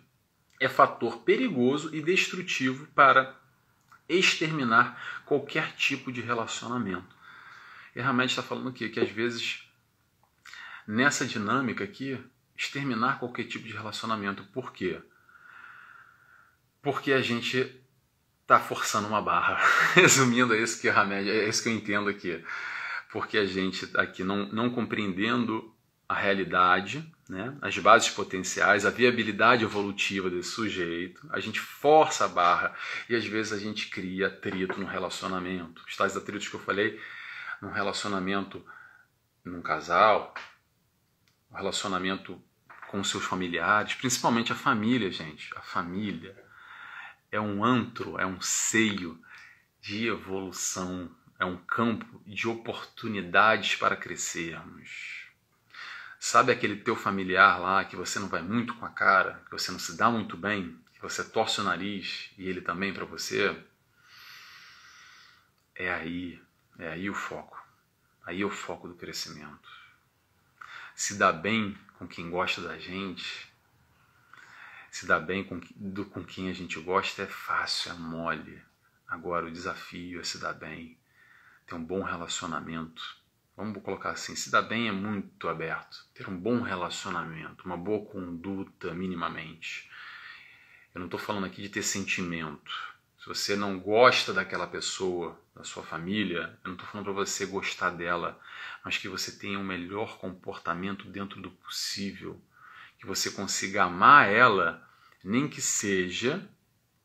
[0.59, 3.39] é fator perigoso e destrutivo para
[4.07, 7.15] exterminar qualquer tipo de relacionamento.
[7.95, 9.63] E Hamed está falando aqui que às vezes
[10.87, 12.19] nessa dinâmica aqui,
[12.55, 14.43] exterminar qualquer tipo de relacionamento.
[14.45, 15.01] Por quê?
[16.83, 17.73] Porque a gente
[18.41, 19.57] está forçando uma barra.
[19.95, 22.43] Resumindo, é isso que é é isso que eu entendo aqui.
[23.11, 25.73] Porque a gente está aqui não, não compreendendo
[26.07, 27.57] a realidade, né?
[27.61, 32.75] as bases potenciais, a viabilidade evolutiva desse sujeito, a gente força a barra
[33.09, 35.81] e às vezes a gente cria atrito no relacionamento.
[35.87, 36.99] Os tais atritos que eu falei,
[37.61, 38.63] num relacionamento
[39.45, 40.33] num casal,
[41.49, 42.41] um relacionamento
[42.89, 46.42] com seus familiares, principalmente a família, gente, a família
[47.33, 49.19] é um antro, é um seio
[49.81, 55.25] de evolução, é um campo de oportunidades para crescermos.
[56.19, 59.71] Sabe aquele teu familiar lá que você não vai muito com a cara, que você
[59.71, 63.59] não se dá muito bem, que você torce o nariz e ele também para você?
[65.73, 66.39] É aí,
[66.77, 67.59] é aí o foco.
[68.27, 69.69] Aí é o foco do crescimento.
[70.93, 73.51] Se dá bem com quem gosta da gente,
[74.93, 78.61] se dar bem com, do, com quem a gente gosta é fácil, é mole.
[79.07, 80.95] Agora o desafio é se dar bem,
[81.65, 83.01] ter um bom relacionamento.
[83.57, 86.05] Vamos colocar assim, se dar bem é muito aberto.
[86.13, 89.89] Ter um bom relacionamento, uma boa conduta minimamente.
[90.93, 92.71] Eu não estou falando aqui de ter sentimento.
[93.17, 97.47] Se você não gosta daquela pessoa, da sua família, eu não estou falando para você
[97.47, 98.39] gostar dela,
[98.85, 102.39] mas que você tenha um melhor comportamento dentro do possível
[103.03, 104.81] que você consiga amar ela,
[105.21, 106.49] nem que seja,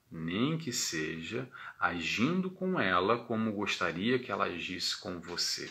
[0.08, 5.68] nem que seja agindo com ela como gostaria que ela agisse com você.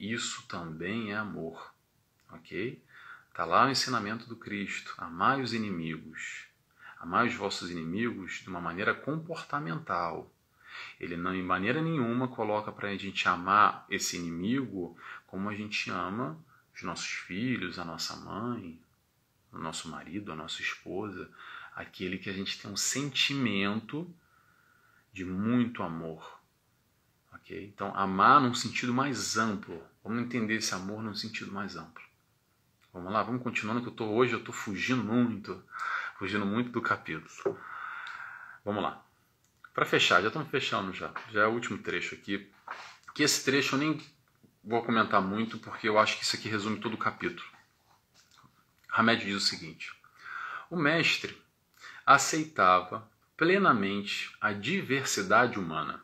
[0.00, 1.74] Isso também é amor,
[2.32, 2.82] ok?
[3.28, 6.46] Está lá o ensinamento do Cristo: amai os inimigos,
[6.98, 10.32] amai os vossos inimigos de uma maneira comportamental.
[10.98, 14.96] Ele não, em maneira nenhuma, coloca para a gente amar esse inimigo
[15.26, 16.42] como a gente ama
[16.74, 18.82] os nossos filhos, a nossa mãe,
[19.58, 21.30] o nosso marido, a nossa esposa,
[21.74, 24.12] aquele que a gente tem um sentimento
[25.12, 26.40] de muito amor.
[27.32, 27.64] ok?
[27.66, 32.04] Então, amar num sentido mais amplo, Vamos entender esse amor num sentido mais amplo.
[32.92, 35.64] Vamos lá, vamos continuando que eu tô hoje eu estou fugindo muito,
[36.18, 37.58] fugindo muito do capítulo.
[38.62, 39.02] Vamos lá.
[39.72, 41.10] Para fechar, já estamos fechando já.
[41.32, 42.50] Já é o último trecho aqui.
[43.14, 44.00] Que esse trecho eu nem
[44.62, 47.48] vou comentar muito porque eu acho que isso aqui resume todo o capítulo.
[48.96, 49.92] Hamed diz o seguinte:
[50.70, 51.36] O mestre
[52.06, 56.00] aceitava plenamente a diversidade humana.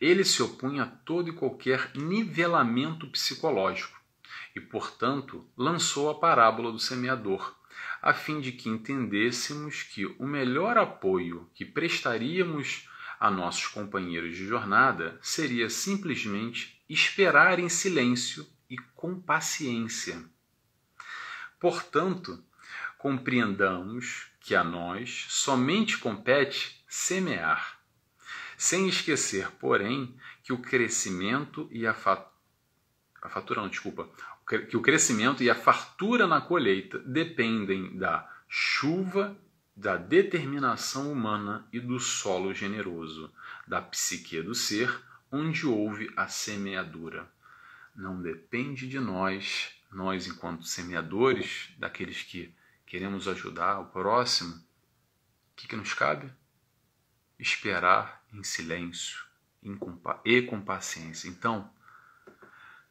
[0.00, 4.00] Ele se opunha a todo e qualquer nivelamento psicológico
[4.54, 7.54] e, portanto, lançou a parábola do semeador,
[8.00, 12.88] a fim de que entendêssemos que o melhor apoio que prestaríamos
[13.20, 20.24] a nossos companheiros de jornada seria simplesmente esperar em silêncio e com paciência.
[21.58, 22.42] Portanto,
[22.98, 27.78] compreendamos que a nós somente compete semear,
[28.56, 32.26] sem esquecer, porém, que o crescimento e a, fa...
[33.20, 34.08] a fatura, não, desculpa,
[34.70, 39.36] que o crescimento e a fartura na colheita dependem da chuva,
[39.74, 43.32] da determinação humana e do solo generoso,
[43.66, 47.28] da psique do ser, onde houve a semeadura.
[47.94, 55.66] Não depende de nós, nós enquanto semeadores, daqueles que queremos ajudar o próximo, o que,
[55.66, 56.30] que nos cabe?
[57.38, 59.24] Esperar em silêncio
[60.22, 61.28] e com paciência.
[61.28, 61.72] Então,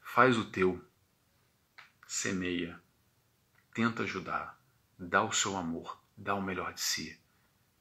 [0.01, 0.83] faz o teu,
[2.07, 2.81] semeia,
[3.71, 4.59] tenta ajudar,
[4.97, 7.21] dá o seu amor, dá o melhor de si.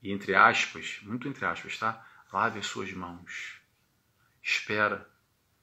[0.02, 2.06] E entre aspas, muito entre aspas, tá?
[2.30, 3.58] Lave as suas mãos.
[4.42, 5.10] Espera,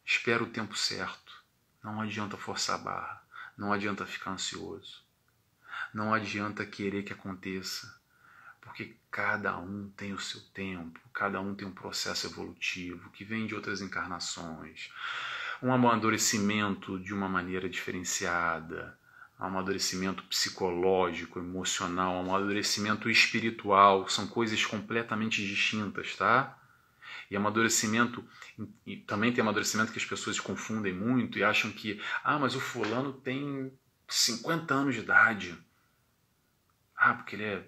[0.04, 1.46] espera o tempo certo.
[1.84, 5.04] Não adianta forçar a barra, não adianta ficar ansioso.
[5.94, 8.00] Não adianta querer que aconteça,
[8.62, 13.46] porque cada um tem o seu tempo, cada um tem um processo evolutivo que vem
[13.46, 14.92] de outras encarnações,
[15.62, 18.98] um amadurecimento de uma maneira diferenciada,
[19.40, 26.58] um amadurecimento psicológico, emocional, um amadurecimento espiritual, são coisas completamente distintas, tá?
[27.32, 28.24] E amadurecimento,
[28.86, 32.60] e também tem amadurecimento que as pessoas confundem muito e acham que, ah, mas o
[32.60, 33.72] fulano tem
[34.06, 35.58] 50 anos de idade.
[36.94, 37.68] Ah, porque ele é.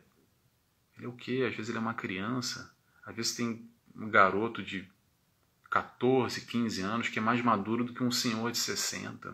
[0.97, 1.45] Ele é o quê?
[1.47, 2.75] Às vezes ele é uma criança.
[3.05, 4.87] Às vezes tem um garoto de
[5.71, 9.33] 14, 15 anos que é mais maduro do que um senhor de 60,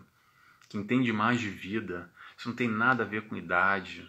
[0.68, 2.10] que entende mais de vida.
[2.38, 4.08] Isso não tem nada a ver com idade,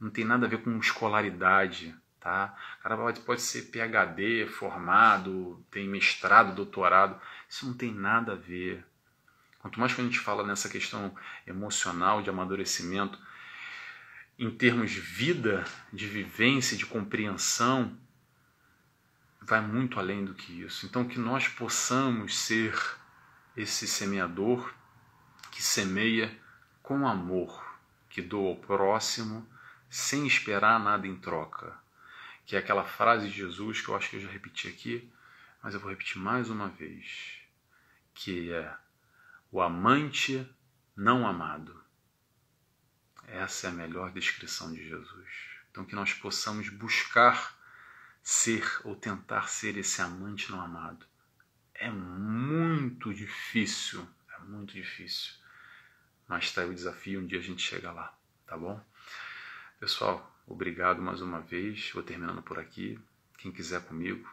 [0.00, 2.54] não tem nada a ver com escolaridade, tá?
[2.78, 7.20] O cara pode, pode ser PhD, formado, tem mestrado, doutorado.
[7.48, 8.84] Isso não tem nada a ver.
[9.58, 11.14] Quanto mais que a gente fala nessa questão
[11.46, 13.18] emocional, de amadurecimento,
[14.38, 17.98] em termos de vida, de vivência, de compreensão,
[19.40, 20.86] vai muito além do que isso.
[20.86, 22.74] Então, que nós possamos ser
[23.56, 24.72] esse semeador
[25.50, 26.34] que semeia
[26.82, 29.46] com amor, que doa ao próximo
[29.90, 31.76] sem esperar nada em troca.
[32.50, 35.08] Que é aquela frase de Jesus que eu acho que eu já repeti aqui,
[35.62, 37.38] mas eu vou repetir mais uma vez,
[38.12, 38.76] que é
[39.52, 40.44] o amante
[40.96, 41.80] não amado.
[43.28, 45.30] Essa é a melhor descrição de Jesus.
[45.70, 47.56] Então, que nós possamos buscar
[48.20, 51.06] ser ou tentar ser esse amante não amado.
[51.72, 55.34] É muito difícil, é muito difícil.
[56.26, 58.12] Mas está aí o desafio, um dia a gente chega lá,
[58.44, 58.84] tá bom?
[59.78, 61.90] Pessoal, obrigado mais uma vez.
[61.92, 62.98] Vou terminando por aqui.
[63.38, 64.28] Quem quiser comigo,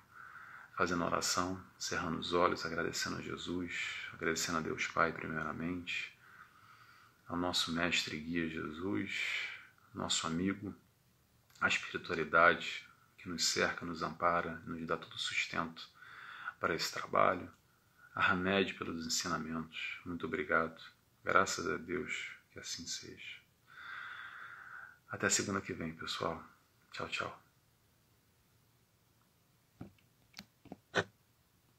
[0.76, 6.18] fazendo oração, cerrando os olhos, agradecendo a Jesus, agradecendo a Deus Pai, primeiramente
[7.28, 9.50] ao nosso mestre e guia Jesus,
[9.94, 10.74] nosso amigo,
[11.60, 12.88] a espiritualidade
[13.18, 15.90] que nos cerca, nos ampara, nos dá todo o sustento
[16.60, 17.52] para esse trabalho,
[18.16, 20.00] a Hamed pelos ensinamentos.
[20.06, 20.82] Muito obrigado.
[21.24, 23.37] Graças a Deus que assim seja.
[25.10, 26.44] Até segunda que vem, pessoal.
[26.92, 27.47] Tchau, tchau.